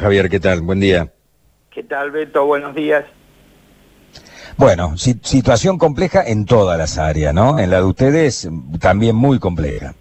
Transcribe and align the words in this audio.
Javier, 0.00 0.30
¿qué 0.30 0.40
tal? 0.40 0.62
Buen 0.62 0.80
día. 0.80 1.12
¿Qué 1.70 1.82
tal, 1.82 2.10
Beto? 2.10 2.46
Buenos 2.46 2.74
días. 2.74 3.04
Bueno, 4.56 4.96
situación 4.96 5.76
compleja 5.76 6.22
en 6.26 6.46
todas 6.46 6.78
las 6.78 6.96
áreas, 6.96 7.34
¿no? 7.34 7.58
En 7.58 7.68
la 7.70 7.76
de 7.76 7.84
ustedes 7.84 8.48
también 8.80 9.14
muy 9.14 9.38
compleja. 9.38 9.94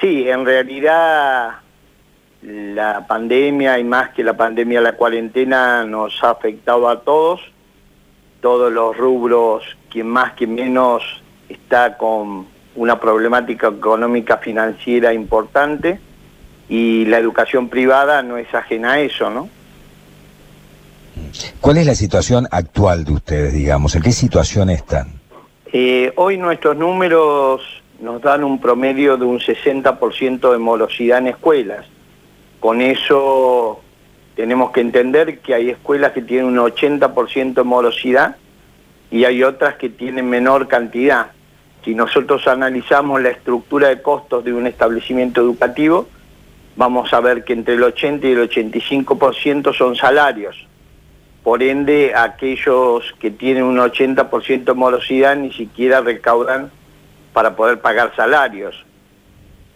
Sí, 0.00 0.28
en 0.28 0.46
realidad 0.46 1.54
la 2.42 3.04
pandemia 3.08 3.80
y 3.80 3.84
más 3.84 4.10
que 4.10 4.22
la 4.22 4.36
pandemia, 4.36 4.80
la 4.80 4.92
cuarentena 4.92 5.84
nos 5.84 6.22
ha 6.22 6.30
afectado 6.30 6.88
a 6.88 7.00
todos, 7.00 7.40
todos 8.40 8.72
los 8.72 8.96
rubros, 8.96 9.64
quien 9.90 10.06
más, 10.06 10.34
quien 10.34 10.54
menos 10.54 11.02
está 11.48 11.96
con 11.96 12.46
una 12.76 13.00
problemática 13.00 13.68
económica 13.68 14.38
financiera 14.38 15.12
importante 15.12 15.98
y 16.68 17.04
la 17.06 17.18
educación 17.18 17.68
privada 17.68 18.22
no 18.22 18.36
es 18.36 18.52
ajena 18.54 18.92
a 18.92 19.00
eso, 19.00 19.30
¿no? 19.30 19.48
¿Cuál 21.60 21.78
es 21.78 21.86
la 21.86 21.94
situación 21.94 22.46
actual 22.50 23.04
de 23.04 23.12
ustedes, 23.12 23.54
digamos? 23.54 23.94
¿En 23.94 24.02
qué 24.02 24.12
situación 24.12 24.70
están? 24.70 25.08
Eh, 25.72 26.12
hoy 26.16 26.36
nuestros 26.36 26.76
números 26.76 27.62
nos 28.00 28.20
dan 28.22 28.44
un 28.44 28.60
promedio 28.60 29.16
de 29.16 29.24
un 29.24 29.40
60% 29.40 30.52
de 30.52 30.58
morosidad 30.58 31.18
en 31.18 31.28
escuelas. 31.28 31.86
Con 32.60 32.80
eso 32.80 33.80
tenemos 34.36 34.70
que 34.72 34.80
entender 34.80 35.38
que 35.38 35.54
hay 35.54 35.70
escuelas 35.70 36.12
que 36.12 36.22
tienen 36.22 36.46
un 36.46 36.56
80% 36.58 37.54
de 37.54 37.62
morosidad 37.62 38.36
y 39.10 39.24
hay 39.24 39.42
otras 39.42 39.76
que 39.76 39.88
tienen 39.88 40.28
menor 40.28 40.68
cantidad. 40.68 41.32
Si 41.84 41.94
nosotros 41.94 42.46
analizamos 42.48 43.20
la 43.20 43.30
estructura 43.30 43.88
de 43.88 44.00
costos 44.00 44.44
de 44.44 44.52
un 44.52 44.66
establecimiento 44.66 45.40
educativo, 45.40 46.08
vamos 46.76 47.12
a 47.12 47.20
ver 47.20 47.44
que 47.44 47.52
entre 47.52 47.74
el 47.74 47.82
80 47.82 48.26
y 48.26 48.32
el 48.32 48.48
85% 48.48 49.74
son 49.76 49.96
salarios. 49.96 50.66
Por 51.42 51.62
ende, 51.62 52.14
aquellos 52.14 53.14
que 53.18 53.30
tienen 53.30 53.64
un 53.64 53.76
80% 53.76 54.64
de 54.64 54.74
morosidad 54.74 55.36
ni 55.36 55.52
siquiera 55.52 56.00
recaudan 56.00 56.70
para 57.32 57.54
poder 57.54 57.80
pagar 57.80 58.14
salarios. 58.16 58.74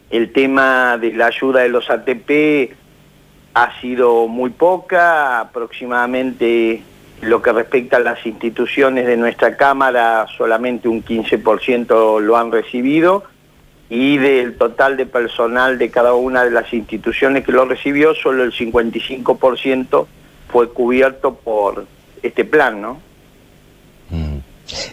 El 0.09 0.31
tema 0.33 0.97
de 0.97 1.13
la 1.13 1.27
ayuda 1.27 1.61
de 1.61 1.69
los 1.69 1.89
ATP 1.89 2.73
ha 3.53 3.79
sido 3.79 4.27
muy 4.27 4.49
poca, 4.49 5.39
aproximadamente 5.39 6.81
lo 7.21 7.41
que 7.41 7.51
respecta 7.51 7.97
a 7.97 7.99
las 7.99 8.25
instituciones 8.25 9.05
de 9.05 9.17
nuestra 9.17 9.57
Cámara, 9.57 10.25
solamente 10.37 10.87
un 10.87 11.03
15% 11.03 12.21
lo 12.21 12.37
han 12.37 12.51
recibido 12.51 13.25
y 13.89 14.17
del 14.17 14.55
total 14.55 14.97
de 14.97 15.05
personal 15.07 15.79
de 15.79 15.89
cada 15.89 16.13
una 16.13 16.43
de 16.43 16.51
las 16.51 16.71
instituciones 16.73 17.43
que 17.43 17.51
lo 17.51 17.65
recibió, 17.65 18.13
solo 18.13 18.43
el 18.43 18.53
55% 18.53 20.05
fue 20.51 20.69
cubierto 20.69 21.35
por 21.35 21.87
este 22.21 22.45
plan, 22.45 22.81
¿no? 22.81 22.99
Mm. 24.09 24.37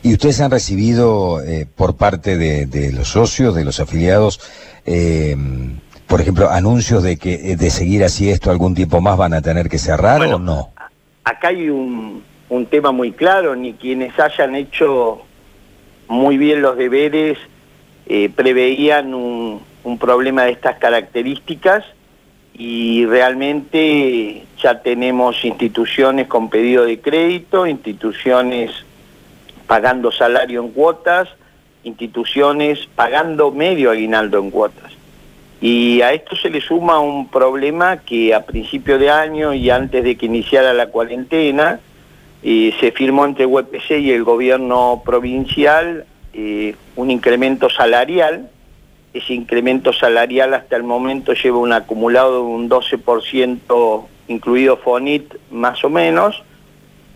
¿Y 0.02 0.14
ustedes 0.14 0.40
han 0.40 0.50
recibido 0.50 1.42
eh, 1.42 1.66
por 1.66 1.96
parte 1.96 2.38
de, 2.38 2.92
los 2.92 3.08
socios, 3.08 3.54
de 3.54 3.64
los 3.64 3.78
afiliados, 3.80 4.40
eh, 4.86 5.36
por 6.06 6.22
ejemplo, 6.22 6.48
anuncios 6.50 7.02
de 7.02 7.18
que 7.18 7.52
eh, 7.52 7.56
de 7.56 7.70
seguir 7.70 8.02
así 8.02 8.30
esto 8.30 8.50
algún 8.50 8.74
tiempo 8.74 9.02
más 9.02 9.18
van 9.18 9.34
a 9.34 9.42
tener 9.42 9.68
que 9.68 9.78
cerrar 9.78 10.22
o 10.22 10.38
no? 10.38 10.70
Acá 11.24 11.48
hay 11.48 11.68
un, 11.68 12.22
un 12.48 12.66
tema 12.66 12.92
muy 12.92 13.12
claro, 13.12 13.54
ni 13.54 13.74
quienes 13.74 14.18
hayan 14.18 14.54
hecho 14.54 15.22
muy 16.08 16.38
bien 16.38 16.62
los 16.62 16.78
deberes 16.78 17.36
eh, 18.06 18.30
preveían 18.34 19.14
un, 19.14 19.62
problema 20.00 20.44
de 20.44 20.50
estas 20.50 20.78
características 20.78 21.84
y 22.54 23.06
realmente 23.06 24.44
ya 24.60 24.82
tenemos 24.82 25.44
instituciones 25.44 26.26
con 26.26 26.50
pedido 26.50 26.84
de 26.84 27.00
crédito, 27.00 27.66
instituciones 27.66 28.72
pagando 29.66 30.10
salario 30.10 30.62
en 30.62 30.70
cuotas, 30.70 31.28
instituciones 31.84 32.88
pagando 32.94 33.52
medio 33.52 33.92
aguinaldo 33.92 34.38
en 34.38 34.50
cuotas. 34.50 34.92
Y 35.60 36.02
a 36.02 36.12
esto 36.12 36.36
se 36.36 36.50
le 36.50 36.60
suma 36.60 36.98
un 36.98 37.28
problema 37.28 37.98
que 37.98 38.34
a 38.34 38.44
principio 38.44 38.98
de 38.98 39.10
año 39.10 39.54
y 39.54 39.70
antes 39.70 40.04
de 40.04 40.16
que 40.16 40.26
iniciara 40.26 40.74
la 40.74 40.88
cuarentena, 40.88 41.80
eh, 42.42 42.74
se 42.80 42.92
firmó 42.92 43.24
entre 43.24 43.46
UPC 43.46 43.98
y 43.98 44.10
el 44.10 44.24
gobierno 44.24 45.02
provincial 45.04 46.06
eh, 46.38 46.76
un 46.96 47.10
incremento 47.10 47.70
salarial. 47.70 48.50
Ese 49.14 49.32
incremento 49.32 49.94
salarial 49.94 50.52
hasta 50.52 50.76
el 50.76 50.82
momento 50.82 51.32
lleva 51.32 51.56
un 51.56 51.72
acumulado 51.72 52.34
de 52.34 52.40
un 52.40 52.68
12%, 52.68 54.06
incluido 54.28 54.76
FONIT 54.76 55.34
más 55.50 55.82
o 55.82 55.88
menos, 55.88 56.42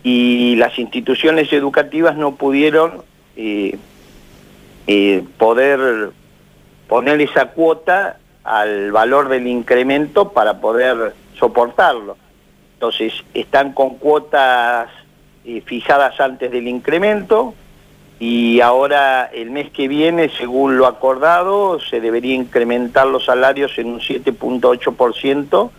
y 0.02 0.56
las 0.56 0.78
instituciones 0.78 1.52
educativas 1.52 2.16
no 2.16 2.36
pudieron 2.36 3.02
eh, 3.36 3.76
eh, 4.86 5.22
poder 5.36 6.12
poner 6.88 7.20
esa 7.20 7.50
cuota 7.50 8.16
al 8.42 8.90
valor 8.90 9.28
del 9.28 9.46
incremento 9.46 10.32
para 10.32 10.62
poder 10.62 11.12
soportarlo. 11.38 12.16
Entonces, 12.72 13.12
están 13.34 13.74
con 13.74 13.96
cuotas 13.96 14.88
fijadas 15.66 16.18
antes 16.20 16.50
del 16.50 16.68
incremento, 16.68 17.54
y 18.20 18.60
ahora 18.60 19.30
el 19.32 19.50
mes 19.50 19.70
que 19.70 19.88
viene, 19.88 20.28
según 20.28 20.76
lo 20.76 20.86
acordado, 20.86 21.80
se 21.80 22.02
debería 22.02 22.34
incrementar 22.34 23.06
los 23.06 23.24
salarios 23.24 23.78
en 23.78 23.86
un 23.86 24.00
7.8% 24.00 25.70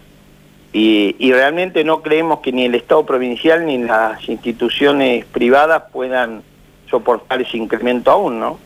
y, 0.74 1.16
y 1.20 1.32
realmente 1.34 1.84
no 1.84 2.02
creemos 2.02 2.40
que 2.40 2.52
ni 2.52 2.66
el 2.66 2.74
Estado 2.74 3.06
provincial 3.06 3.68
ni 3.68 3.78
las 3.78 4.28
instituciones 4.28 5.24
privadas 5.26 5.84
puedan 5.94 6.42
soportar 6.90 7.44
ese 7.44 7.58
incremento 7.58 8.10
aún, 8.10 8.40
¿no? 8.40 8.58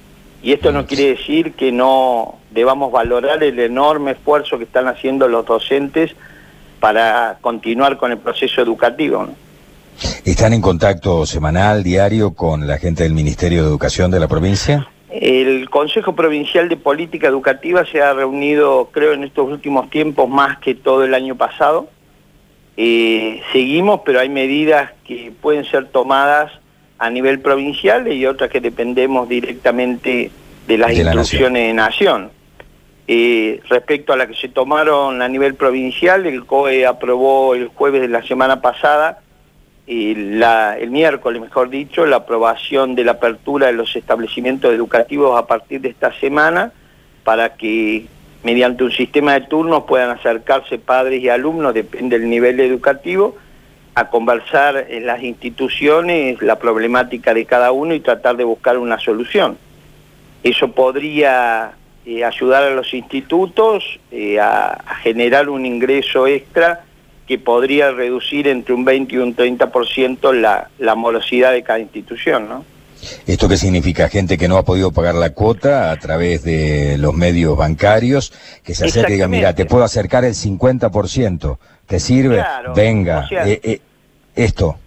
Y 0.41 0.53
esto 0.53 0.71
no 0.71 0.85
quiere 0.85 1.09
decir 1.09 1.51
que 1.53 1.73
no 1.73 2.35
debamos 2.51 2.93
valorar 2.93 3.43
el 3.43 3.59
enorme 3.59 4.11
esfuerzo 4.11 4.57
que 4.57 4.63
están 4.63 4.87
haciendo 4.87 5.27
los 5.27 5.45
docentes 5.45 6.15
para 6.79 7.39
continuar 7.41 7.97
con 7.97 8.13
el 8.13 8.19
proceso 8.19 8.61
educativo, 8.61 9.25
¿no? 9.25 9.45
¿Están 10.25 10.53
en 10.53 10.61
contacto 10.61 11.25
semanal, 11.25 11.83
diario, 11.83 12.33
con 12.33 12.67
la 12.67 12.77
gente 12.77 13.03
del 13.03 13.13
Ministerio 13.13 13.61
de 13.61 13.69
Educación 13.69 14.11
de 14.11 14.19
la 14.19 14.27
provincia? 14.27 14.87
El 15.09 15.69
Consejo 15.69 16.13
Provincial 16.13 16.67
de 16.67 16.75
Política 16.75 17.27
Educativa 17.27 17.85
se 17.85 18.01
ha 18.01 18.13
reunido, 18.13 18.89
creo, 18.91 19.13
en 19.13 19.23
estos 19.23 19.49
últimos 19.49 19.89
tiempos 19.89 20.27
más 20.27 20.57
que 20.57 20.75
todo 20.75 21.03
el 21.05 21.13
año 21.13 21.35
pasado. 21.35 21.87
Eh, 22.75 23.41
seguimos, 23.53 24.01
pero 24.05 24.19
hay 24.19 24.27
medidas 24.27 24.91
que 25.05 25.31
pueden 25.41 25.63
ser 25.63 25.87
tomadas 25.87 26.51
a 26.97 27.09
nivel 27.09 27.39
provincial 27.39 28.11
y 28.11 28.25
otras 28.25 28.49
que 28.49 28.59
dependemos 28.59 29.29
directamente 29.29 30.31
de 30.67 30.77
las 30.77 30.91
instrucciones 30.91 31.67
de 31.67 31.73
Nación. 31.73 32.31
Eh, 33.07 33.61
respecto 33.69 34.11
a 34.11 34.17
las 34.17 34.27
que 34.27 34.35
se 34.35 34.49
tomaron 34.49 35.21
a 35.21 35.29
nivel 35.29 35.55
provincial, 35.55 36.25
el 36.25 36.45
COE 36.45 36.85
aprobó 36.85 37.55
el 37.55 37.67
jueves 37.67 38.01
de 38.01 38.07
la 38.09 38.23
semana 38.23 38.61
pasada 38.61 39.21
el 39.87 40.89
miércoles, 40.89 41.41
mejor 41.41 41.69
dicho, 41.69 42.05
la 42.05 42.17
aprobación 42.17 42.95
de 42.95 43.03
la 43.03 43.13
apertura 43.13 43.67
de 43.67 43.73
los 43.73 43.95
establecimientos 43.95 44.73
educativos 44.73 45.37
a 45.37 45.45
partir 45.45 45.81
de 45.81 45.89
esta 45.89 46.11
semana 46.19 46.71
para 47.23 47.55
que 47.55 48.07
mediante 48.43 48.83
un 48.83 48.91
sistema 48.91 49.33
de 49.33 49.41
turnos 49.41 49.83
puedan 49.83 50.09
acercarse 50.11 50.77
padres 50.77 51.21
y 51.21 51.29
alumnos, 51.29 51.73
depende 51.73 52.19
del 52.19 52.29
nivel 52.29 52.59
educativo, 52.59 53.35
a 53.95 54.09
conversar 54.09 54.87
en 54.89 55.05
las 55.05 55.23
instituciones 55.23 56.41
la 56.41 56.59
problemática 56.59 57.33
de 57.33 57.45
cada 57.45 57.71
uno 57.71 57.93
y 57.93 58.01
tratar 58.01 58.37
de 58.37 58.43
buscar 58.43 58.77
una 58.77 58.99
solución. 58.99 59.57
Eso 60.43 60.71
podría 60.71 61.71
eh, 62.05 62.23
ayudar 62.23 62.63
a 62.63 62.69
los 62.71 62.93
institutos 62.93 63.99
eh, 64.11 64.39
a 64.39 64.77
generar 65.01 65.49
un 65.49 65.65
ingreso 65.65 66.27
extra 66.27 66.84
que 67.27 67.39
podría 67.39 67.91
reducir 67.91 68.47
entre 68.47 68.73
un 68.73 68.85
20 68.85 69.15
y 69.15 69.17
un 69.17 69.35
30% 69.35 70.33
la, 70.33 70.69
la 70.77 70.95
morosidad 70.95 71.51
de 71.51 71.63
cada 71.63 71.79
institución, 71.79 72.47
¿no? 72.47 72.65
¿Esto 73.27 73.47
qué 73.47 73.57
significa? 73.57 74.09
Gente 74.09 74.37
que 74.37 74.47
no 74.47 74.57
ha 74.57 74.63
podido 74.63 74.91
pagar 74.91 75.15
la 75.15 75.31
cuota 75.31 75.91
a 75.91 75.97
través 75.97 76.43
de 76.43 76.97
los 76.97 77.13
medios 77.13 77.57
bancarios, 77.57 78.33
que 78.63 78.73
se 78.73 78.85
acerque 78.85 79.11
y 79.11 79.15
diga, 79.15 79.27
mira, 79.27 79.53
te 79.53 79.65
puedo 79.65 79.83
acercar 79.83 80.23
el 80.25 80.33
50%, 80.33 81.57
¿te 81.85 81.99
sirve? 81.99 82.43
Venga, 82.75 83.27
eh, 83.31 83.59
eh, 83.63 83.81
esto. 84.35 84.77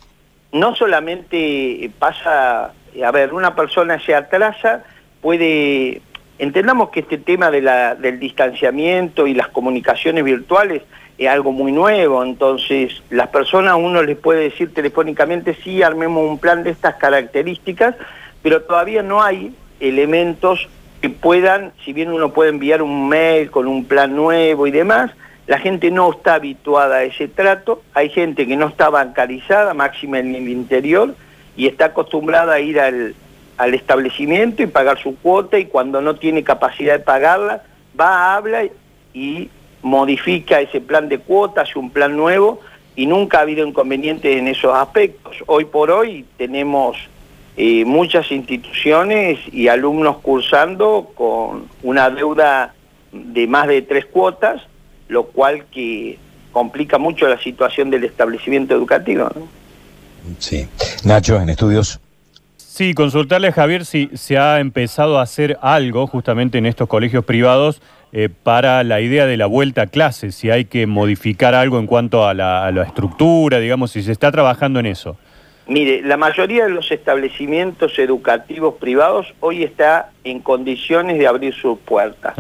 No 0.53 0.75
solamente 0.75 1.91
pasa, 1.99 2.73
a 3.05 3.11
ver, 3.13 3.35
una 3.35 3.55
persona 3.55 4.01
se 4.05 4.15
atrasa, 4.15 4.85
puede, 5.21 6.01
entendamos 6.39 6.91
que 6.91 7.01
este 7.01 7.19
tema 7.19 7.51
de 7.51 7.61
la, 7.61 7.95
del 7.95 8.19
distanciamiento 8.19 9.27
y 9.27 9.35
las 9.35 9.49
comunicaciones 9.49 10.25
virtuales 10.25 10.83
es 11.19 11.29
algo 11.29 11.51
muy 11.51 11.73
nuevo, 11.73 12.23
entonces 12.23 13.03
las 13.11 13.29
personas 13.29 13.75
uno 13.77 14.03
les 14.03 14.17
puede 14.17 14.43
decir 14.43 14.73
telefónicamente, 14.73 15.57
sí, 15.65 15.83
armemos 15.83 16.29
un 16.29 16.39
plan 16.39 16.63
de 16.63 16.71
estas 16.71 16.95
características, 16.95 17.97
pero 18.41 18.63
todavía 18.63 19.03
no 19.03 19.23
hay 19.23 19.53
elementos 19.81 20.69
que 21.03 21.11
puedan, 21.11 21.73
si 21.85 21.93
bien 21.93 22.13
uno 22.13 22.33
puede 22.33 22.51
enviar 22.51 22.83
un 22.83 23.09
mail 23.09 23.51
con 23.51 23.67
un 23.67 23.85
plan 23.85 24.15
nuevo 24.15 24.67
y 24.69 24.71
demás, 24.71 25.11
la 25.49 25.59
gente 25.59 25.91
no 25.91 26.11
está 26.13 26.35
habituada 26.35 26.99
a 26.99 27.05
ese 27.05 27.27
trato, 27.27 27.83
hay 27.95 28.11
gente 28.11 28.47
que 28.47 28.57
no 28.57 28.69
está 28.69 28.89
bancarizada, 28.91 29.75
máxima 29.75 30.21
en 30.21 30.35
el 30.37 30.49
interior, 30.49 31.15
y 31.57 31.67
está 31.67 31.87
acostumbrada 31.87 32.55
a 32.55 32.61
ir 32.61 32.79
al, 32.79 33.17
al 33.57 33.75
establecimiento 33.75 34.63
y 34.63 34.67
pagar 34.67 34.99
su 34.99 35.17
cuota 35.17 35.59
y 35.59 35.67
cuando 35.67 36.01
no 36.01 36.15
tiene 36.15 36.45
capacidad 36.45 36.99
de 36.99 37.05
pagarla, 37.05 37.63
va, 37.99 38.37
habla 38.37 38.65
y 39.13 39.51
modifica 39.83 40.61
ese 40.61 40.81
plan 40.81 41.09
de 41.09 41.19
cuotas, 41.19 41.75
un 41.77 41.91
plan 41.91 42.17
nuevo 42.17 42.61
y 42.97 43.07
nunca 43.07 43.39
ha 43.39 43.43
habido 43.43 43.67
inconvenientes 43.67 44.37
en 44.37 44.49
esos 44.49 44.75
aspectos. 44.75 45.37
Hoy 45.47 45.65
por 45.67 45.91
hoy 45.91 46.25
tenemos 46.37 46.97
eh, 47.57 47.85
muchas 47.85 48.31
instituciones 48.33 49.39
y 49.53 49.69
alumnos 49.69 50.19
cursando 50.19 51.11
con 51.15 51.69
una 51.83 52.11
deuda 52.11 52.75
de 53.13 53.47
más 53.47 53.69
de 53.69 53.83
tres 53.83 54.07
cuotas, 54.07 54.63
lo 55.09 55.25
cual 55.25 55.65
que 55.67 56.19
complica 56.53 56.99
mucho 56.99 57.29
la 57.29 57.39
situación 57.39 57.91
del 57.91 58.05
establecimiento 58.05 58.75
educativo. 58.75 59.29
Sí. 60.39 60.69
Nacho, 61.05 61.41
en 61.41 61.51
estudios. 61.51 62.01
Sí, 62.57 62.95
consultarle 62.95 63.49
a 63.49 63.53
Javier 63.53 63.85
si 63.85 64.11
se 64.15 64.39
ha 64.39 64.61
empezado 64.61 65.19
a 65.19 65.23
hacer 65.23 65.59
algo 65.63 66.07
justamente 66.07 66.59
en 66.59 66.67
estos 66.67 66.89
colegios 66.89 67.25
privados 67.25 67.81
eh, 68.13 68.29
para 68.29 68.83
la 68.85 69.01
idea 69.01 69.27
de 69.27 69.37
la 69.37 69.47
vuelta 69.47 69.83
a 69.83 69.87
clases, 69.87 70.35
si 70.35 70.51
hay 70.51 70.65
que 70.65 70.87
modificar 70.87 71.55
algo 71.55 71.79
en 71.79 71.87
cuanto 71.87 72.27
a 72.27 72.35
la, 72.35 72.71
estructura, 72.87 73.59
digamos, 73.59 73.93
si 73.93 74.03
se 74.03 74.13
está 74.13 74.33
trabajando 74.33 74.81
en 74.81 74.87
eso. 74.87 75.17
Mire, 75.67 76.03
la 76.03 76.17
mayoría 76.17 76.65
de 76.65 76.71
los 76.71 76.91
establecimientos 76.91 77.99
educativos 77.99 78.75
privados 78.75 79.35
hoy 79.41 79.63
está 79.63 80.11
en 80.25 80.41
condiciones 80.41 81.19
de 81.19 81.27
abrir 81.27 81.55
sus 81.55 81.79
puertas 81.79 82.35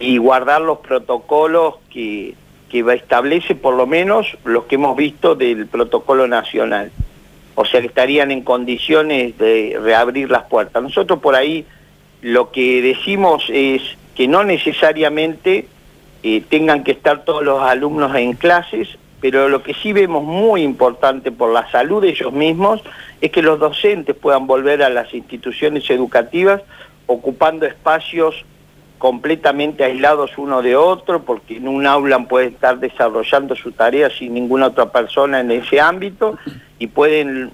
y 0.00 0.18
guardar 0.18 0.62
los 0.62 0.78
protocolos 0.78 1.76
que, 1.90 2.34
que 2.68 2.80
establece 2.92 3.54
por 3.54 3.74
lo 3.74 3.86
menos 3.86 4.26
los 4.44 4.64
que 4.64 4.74
hemos 4.74 4.96
visto 4.96 5.36
del 5.36 5.68
protocolo 5.68 6.26
nacional 6.26 6.90
o 7.60 7.64
sea 7.64 7.80
que 7.80 7.88
estarían 7.88 8.30
en 8.30 8.42
condiciones 8.42 9.36
de 9.36 9.76
reabrir 9.82 10.30
las 10.30 10.44
puertas. 10.44 10.80
Nosotros 10.80 11.18
por 11.18 11.34
ahí 11.34 11.66
lo 12.22 12.52
que 12.52 12.80
decimos 12.80 13.46
es 13.48 13.82
que 14.18 14.26
no 14.26 14.42
necesariamente 14.42 15.68
eh, 16.24 16.42
tengan 16.50 16.82
que 16.82 16.90
estar 16.90 17.24
todos 17.24 17.44
los 17.44 17.62
alumnos 17.62 18.16
en 18.16 18.32
clases, 18.32 18.98
pero 19.20 19.48
lo 19.48 19.62
que 19.62 19.74
sí 19.74 19.92
vemos 19.92 20.24
muy 20.24 20.62
importante 20.62 21.30
por 21.30 21.52
la 21.52 21.70
salud 21.70 22.02
de 22.02 22.08
ellos 22.08 22.32
mismos 22.32 22.82
es 23.20 23.30
que 23.30 23.42
los 23.42 23.60
docentes 23.60 24.16
puedan 24.16 24.48
volver 24.48 24.82
a 24.82 24.88
las 24.88 25.14
instituciones 25.14 25.88
educativas 25.88 26.62
ocupando 27.06 27.64
espacios 27.64 28.44
completamente 28.98 29.84
aislados 29.84 30.36
uno 30.36 30.62
de 30.62 30.74
otro, 30.74 31.22
porque 31.22 31.58
en 31.58 31.68
un 31.68 31.86
aula 31.86 32.18
pueden 32.18 32.54
estar 32.54 32.80
desarrollando 32.80 33.54
su 33.54 33.70
tarea 33.70 34.10
sin 34.10 34.34
ninguna 34.34 34.66
otra 34.66 34.90
persona 34.90 35.38
en 35.38 35.52
ese 35.52 35.80
ámbito 35.80 36.36
y 36.80 36.88
pueden 36.88 37.52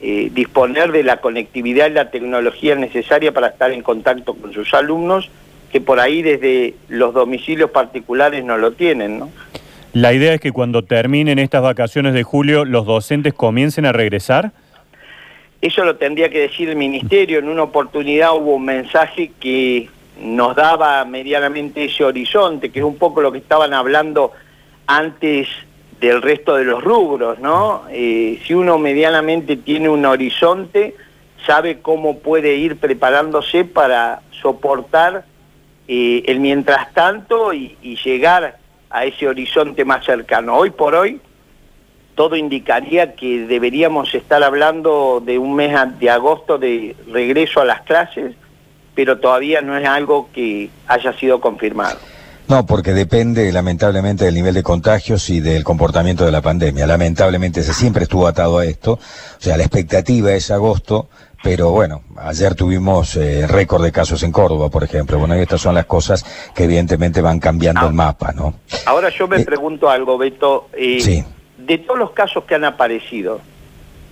eh, 0.00 0.30
disponer 0.32 0.92
de 0.92 1.02
la 1.02 1.18
conectividad 1.18 1.90
y 1.90 1.92
la 1.92 2.10
tecnología 2.10 2.74
necesaria 2.74 3.32
para 3.32 3.48
estar 3.48 3.70
en 3.70 3.82
contacto 3.82 4.32
con 4.32 4.54
sus 4.54 4.72
alumnos, 4.72 5.28
que 5.70 5.80
por 5.80 6.00
ahí 6.00 6.22
desde 6.22 6.74
los 6.88 7.14
domicilios 7.14 7.70
particulares 7.70 8.44
no 8.44 8.56
lo 8.56 8.72
tienen, 8.72 9.18
¿no? 9.18 9.30
La 9.92 10.12
idea 10.12 10.34
es 10.34 10.40
que 10.40 10.52
cuando 10.52 10.84
terminen 10.84 11.38
estas 11.38 11.62
vacaciones 11.62 12.12
de 12.12 12.22
julio, 12.22 12.64
los 12.64 12.84
docentes 12.84 13.32
comiencen 13.32 13.86
a 13.86 13.92
regresar. 13.92 14.52
Eso 15.62 15.84
lo 15.84 15.96
tendría 15.96 16.28
que 16.28 16.40
decir 16.40 16.68
el 16.68 16.76
Ministerio. 16.76 17.38
En 17.38 17.48
una 17.48 17.62
oportunidad 17.62 18.34
hubo 18.36 18.56
un 18.56 18.66
mensaje 18.66 19.32
que 19.40 19.88
nos 20.20 20.54
daba 20.54 21.04
medianamente 21.06 21.86
ese 21.86 22.04
horizonte, 22.04 22.70
que 22.70 22.80
es 22.80 22.84
un 22.84 22.96
poco 22.96 23.22
lo 23.22 23.32
que 23.32 23.38
estaban 23.38 23.72
hablando 23.72 24.32
antes 24.86 25.48
del 26.00 26.20
resto 26.20 26.56
de 26.56 26.64
los 26.64 26.84
rubros, 26.84 27.38
¿no? 27.38 27.84
Eh, 27.90 28.38
si 28.46 28.54
uno 28.54 28.78
medianamente 28.78 29.56
tiene 29.56 29.88
un 29.88 30.04
horizonte, 30.04 30.94
sabe 31.46 31.80
cómo 31.80 32.18
puede 32.18 32.56
ir 32.56 32.76
preparándose 32.76 33.64
para 33.64 34.20
soportar 34.42 35.24
el 35.88 36.40
mientras 36.40 36.92
tanto 36.92 37.52
y, 37.52 37.76
y 37.82 37.96
llegar 37.96 38.58
a 38.90 39.04
ese 39.04 39.28
horizonte 39.28 39.84
más 39.84 40.04
cercano. 40.04 40.56
Hoy 40.56 40.70
por 40.70 40.94
hoy, 40.94 41.20
todo 42.14 42.34
indicaría 42.34 43.14
que 43.14 43.46
deberíamos 43.46 44.14
estar 44.14 44.42
hablando 44.42 45.22
de 45.24 45.38
un 45.38 45.54
mes 45.54 45.76
de 45.98 46.10
agosto 46.10 46.58
de 46.58 46.96
regreso 47.12 47.60
a 47.60 47.64
las 47.64 47.82
clases, 47.82 48.34
pero 48.94 49.18
todavía 49.18 49.60
no 49.60 49.76
es 49.76 49.86
algo 49.86 50.30
que 50.32 50.70
haya 50.88 51.12
sido 51.12 51.40
confirmado. 51.40 51.98
No, 52.48 52.64
porque 52.64 52.92
depende 52.92 53.50
lamentablemente 53.52 54.24
del 54.24 54.34
nivel 54.34 54.54
de 54.54 54.62
contagios 54.62 55.28
y 55.30 55.40
del 55.40 55.64
comportamiento 55.64 56.24
de 56.24 56.30
la 56.30 56.40
pandemia. 56.40 56.86
Lamentablemente 56.86 57.62
se 57.62 57.74
siempre 57.74 58.04
estuvo 58.04 58.28
atado 58.28 58.58
a 58.58 58.64
esto. 58.64 58.92
O 58.92 59.40
sea, 59.40 59.56
la 59.56 59.64
expectativa 59.64 60.32
es 60.32 60.50
agosto, 60.52 61.08
pero 61.46 61.70
bueno, 61.70 62.02
ayer 62.16 62.56
tuvimos 62.56 63.14
eh, 63.14 63.46
récord 63.46 63.84
de 63.84 63.92
casos 63.92 64.24
en 64.24 64.32
Córdoba, 64.32 64.68
por 64.68 64.82
ejemplo. 64.82 65.16
Bueno, 65.16 65.36
y 65.36 65.42
estas 65.42 65.60
son 65.60 65.76
las 65.76 65.86
cosas 65.86 66.24
que 66.52 66.64
evidentemente 66.64 67.20
van 67.20 67.38
cambiando 67.38 67.82
el 67.82 67.86
ah. 67.86 67.92
mapa, 67.92 68.32
¿no? 68.32 68.54
Ahora 68.84 69.10
yo 69.10 69.28
me 69.28 69.40
eh, 69.40 69.44
pregunto 69.44 69.88
algo, 69.88 70.18
Beto. 70.18 70.68
Eh, 70.72 70.98
sí. 71.00 71.24
De 71.56 71.78
todos 71.78 72.00
los 72.00 72.10
casos 72.10 72.42
que 72.44 72.56
han 72.56 72.64
aparecido, 72.64 73.40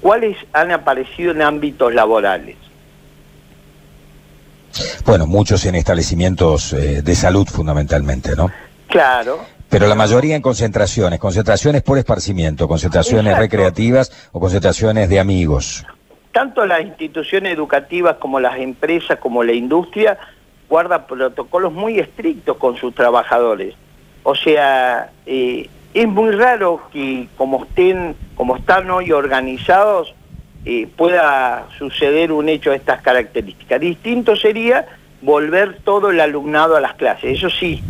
¿cuáles 0.01 0.37
han 0.53 0.71
aparecido 0.71 1.33
en 1.33 1.43
ámbitos 1.43 1.93
laborales? 1.93 2.57
Bueno, 5.05 5.27
muchos 5.27 5.67
en 5.67 5.75
establecimientos 5.75 6.73
eh, 6.73 7.03
de 7.03 7.15
salud 7.17 7.49
fundamentalmente, 7.49 8.37
¿no? 8.37 8.49
Claro. 8.87 9.41
Pero 9.69 9.89
la 9.89 9.97
mayoría 9.97 10.37
en 10.37 10.43
concentraciones, 10.43 11.19
concentraciones 11.19 11.83
por 11.83 11.99
esparcimiento, 11.99 12.69
concentraciones 12.69 13.37
recreativas 13.37 14.13
o 14.31 14.39
concentraciones 14.39 15.09
de 15.09 15.19
amigos. 15.19 15.85
Tanto 16.35 16.67
las 16.67 16.81
instituciones 16.81 17.55
educativas 17.55 18.17
como 18.17 18.41
las 18.41 18.59
empresas, 18.59 19.21
como 19.21 19.45
la 19.45 19.53
industria, 19.53 20.19
guardan 20.69 21.07
protocolos 21.07 21.73
muy 21.73 22.01
estrictos 22.01 22.57
con 22.57 22.77
sus 22.77 22.93
trabajadores. 22.93 23.77
O 24.25 24.35
sea, 24.35 25.13
eh, 25.27 25.69
es 25.95 26.09
muy 26.09 26.33
raro 26.33 26.83
que 26.93 27.29
como 27.37 27.63
estén, 27.63 28.17
como 28.35 28.57
están 28.57 28.91
hoy 28.91 29.13
organizados, 29.13 30.13
eh, 30.65 30.89
pueda 30.97 31.69
suceder 31.79 32.33
un 32.33 32.49
hecho 32.49 32.71
de 32.71 32.79
estas 32.79 33.01
características. 33.01 33.81
Distinto 33.81 34.35
sería 34.35 34.89
volver 35.23 35.79
todo 35.85 36.11
el 36.11 36.19
alumnado 36.19 36.75
a 36.75 36.81
las 36.81 36.95
clases, 36.95 37.39
eso 37.39 37.49
sí 37.49 37.81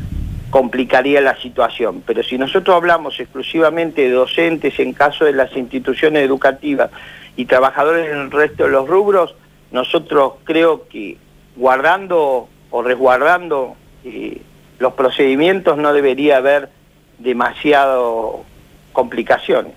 complicaría 0.55 1.21
la 1.21 1.37
situación, 1.43 2.05
pero 2.07 2.23
si 2.23 2.39
nosotros 2.39 2.77
hablamos 2.77 3.19
exclusivamente 3.19 4.03
de 4.03 4.11
docentes 4.13 4.79
en 4.79 4.93
caso 4.93 5.25
de 5.25 5.33
las 5.33 5.51
instituciones 5.57 6.23
educativas 6.23 6.93
y 7.35 7.47
trabajadores 7.47 8.09
en 8.13 8.19
el 8.19 8.31
resto 8.31 8.63
de 8.63 8.71
los 8.71 8.89
rubros, 8.89 9.35
nosotros 9.73 10.35
creo 10.45 10.87
que 10.87 11.19
guardando 11.57 12.49
o 12.71 12.83
resguardando 12.85 13.75
eh, 14.05 14.43
los 14.79 14.93
procedimientos 14.93 15.77
no 15.77 15.93
debería 15.93 16.37
haber 16.37 16.71
demasiado 17.19 18.45
complicaciones. 18.93 19.73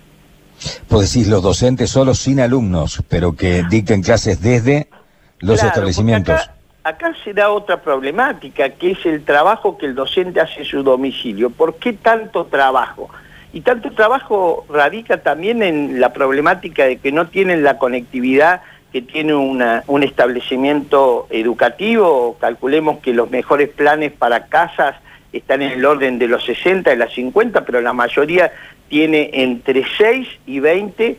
Pues 0.88 1.12
decís 1.12 1.27
los 1.27 1.41
docentes 1.41 1.89
solo 1.89 2.13
sin 2.13 2.39
alumnos, 2.39 3.01
pero 3.10 3.36
que 3.36 3.63
dicten 3.67 4.03
clases 4.03 4.41
desde 4.41 4.89
los 5.39 5.63
establecimientos. 5.63 6.39
Acá, 6.39 6.57
se 7.24 7.34
da 7.34 7.50
otra 7.50 7.82
problemática, 7.82 8.70
que 8.70 8.91
es 8.91 9.06
el 9.06 9.24
trabajo 9.24 9.77
que 9.77 9.86
el 9.88 9.96
docente 9.96 10.39
hace 10.39 10.60
en 10.60 10.65
su 10.65 10.84
domicilio. 10.84 11.50
¿Por 11.50 11.75
qué 11.75 11.94
tanto 11.94 12.46
trabajo? 12.46 13.10
Y 13.53 13.62
tanto 13.62 13.91
trabajo 13.91 14.65
radica 14.70 15.17
también 15.17 15.63
en 15.63 16.00
la 16.00 16.13
problemática 16.13 16.86
de 16.86 16.98
que 16.98 17.12
no 17.12 17.27
tienen 17.27 17.63
la 17.63 17.77
conectividad 17.77 18.62
que 18.91 19.01
tiene 19.01 19.34
un 19.34 20.03
establecimiento 20.03 21.27
educativo. 21.29 22.38
Calculemos 22.39 23.00
que 23.00 23.13
los 23.13 23.29
mejores 23.29 23.70
planes 23.70 24.12
para 24.13 24.46
casas 24.46 24.96
están 25.34 25.62
en 25.62 25.74
el 25.74 25.86
orden 25.86 26.20
de 26.20 26.27
los 26.27 26.46
60 26.46 26.94
y 26.94 26.98
las 26.98 27.13
50, 27.13 27.65
pero 27.65 27.82
la 27.82 27.94
mayoría 27.94 28.51
tiene 28.88 29.29
entre 29.34 29.84
6 29.98 30.27
y 30.46 30.60
20 30.60 31.17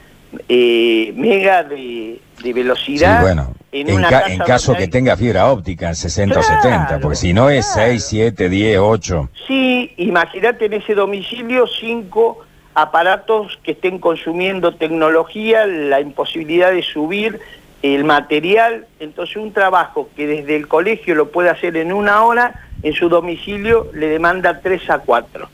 eh, 0.49 1.13
mega 1.17 1.65
de, 1.65 2.21
velocidad. 2.55 3.23
bueno, 3.23 3.55
en, 3.73 4.03
caso 4.47 4.75
que 4.75 4.89
tenga 4.89 5.17
fibra 5.17 5.51
óptica 5.51 5.89
en 5.89 5.95
60 5.95 6.39
o 6.39 6.43
70, 6.43 7.01
porque 7.01 7.17
si 7.17 7.33
no 7.33 7.51
es 7.51 7.67
6, 7.75 8.05
7, 8.05 8.49
10, 8.49 8.79
8. 8.79 9.31
Sí, 9.47 9.93
imagínate 9.97 10.67
en 10.67 10.75
ese 10.75 10.95
domicilio 10.95 11.67
5 11.67 12.45
aparatos 12.75 13.59
que 13.63 13.73
estén 13.73 13.99
consumiendo 13.99 14.75
tecnología, 14.75 15.67
la 15.67 16.01
imposibilidad 16.01 16.71
de 16.71 16.83
subir 16.83 17.41
el 17.83 18.05
material, 18.05 18.87
entonces 19.01 19.37
un 19.37 19.53
trabajo 19.53 20.09
que 20.17 20.27
desde 20.27 20.57
el 20.57 20.69
colegio 20.69 21.15
lo 21.15 21.31
puede 21.31 21.51
hacer 21.51 21.77
en 21.77 21.93
una 21.93 22.23
hora, 22.23 22.55
en 22.83 22.93
su 22.93 23.09
domicilio 23.09 23.91
le 23.93 24.09
demanda 24.09 24.61
3 24.61 24.91
a 24.91 24.99
4 25.01 25.49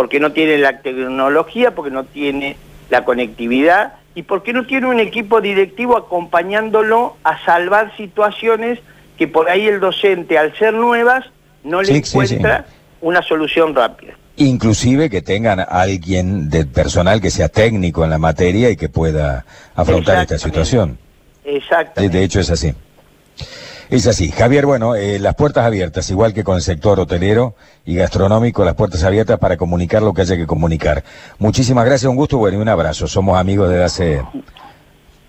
porque 0.00 0.18
no 0.18 0.32
tiene 0.32 0.56
la 0.56 0.80
tecnología, 0.80 1.74
porque 1.74 1.90
no 1.90 2.04
tiene 2.04 2.56
la 2.88 3.04
conectividad 3.04 3.99
y 4.14 4.22
porque 4.22 4.52
no 4.52 4.66
tiene 4.66 4.88
un 4.88 5.00
equipo 5.00 5.40
directivo 5.40 5.96
acompañándolo 5.96 7.16
a 7.24 7.42
salvar 7.44 7.96
situaciones 7.96 8.78
que 9.16 9.28
por 9.28 9.48
ahí 9.48 9.66
el 9.66 9.80
docente, 9.80 10.38
al 10.38 10.56
ser 10.56 10.74
nuevas, 10.74 11.26
no 11.62 11.82
le 11.82 11.96
encuentra 11.96 12.64
una 13.00 13.22
solución 13.22 13.74
rápida. 13.74 14.14
inclusive 14.36 15.10
que 15.10 15.20
tengan 15.20 15.60
alguien 15.60 16.48
del 16.48 16.66
personal 16.66 17.20
que 17.20 17.30
sea 17.30 17.48
técnico 17.48 18.04
en 18.04 18.10
la 18.10 18.18
materia 18.18 18.70
y 18.70 18.76
que 18.76 18.88
pueda 18.88 19.44
afrontar 19.74 20.22
esta 20.22 20.38
situación. 20.38 20.98
Exacto. 21.44 22.00
De, 22.00 22.24
hecho 22.24 22.40
es 22.40 22.50
así. 22.50 22.72
Es 23.90 24.06
así. 24.06 24.30
Javier, 24.30 24.66
bueno, 24.66 24.94
eh, 24.94 25.18
las 25.18 25.34
puertas 25.34 25.66
abiertas, 25.66 26.08
igual 26.10 26.32
que 26.32 26.44
con 26.44 26.54
el 26.54 26.62
sector 26.62 27.00
hotelero 27.00 27.56
y 27.84 27.96
gastronómico, 27.96 28.64
las 28.64 28.74
puertas 28.74 29.02
abiertas 29.02 29.40
para 29.40 29.56
comunicar 29.56 30.00
lo 30.00 30.14
que 30.14 30.22
haya 30.22 30.36
que 30.36 30.46
comunicar. 30.46 31.02
Muchísimas 31.38 31.84
gracias, 31.84 32.08
un 32.08 32.14
gusto, 32.14 32.38
bueno, 32.38 32.58
y 32.58 32.60
un 32.60 32.68
abrazo. 32.68 33.08
Somos 33.08 33.36
amigos 33.36 33.68
desde 33.68 33.82
hace 33.82 34.22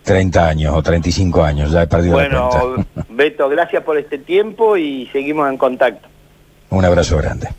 30 0.04 0.48
años 0.48 0.76
o 0.76 0.84
35 0.84 1.44
años, 1.44 1.72
ya 1.72 1.82
he 1.82 1.88
perdido 1.88 2.14
bueno, 2.14 2.50
la 2.54 2.60
cuenta. 2.60 3.06
Beto, 3.10 3.50
gracias 3.50 3.84
por 3.84 3.98
este 3.98 4.20
tiempo 4.20 4.78
y 4.78 5.08
seguimos 5.12 5.50
en 5.50 5.58
contacto. 5.58 6.08
Un 6.70 6.86
abrazo 6.86 7.18
grande. 7.18 7.50